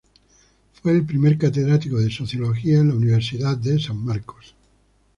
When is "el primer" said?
0.93-1.37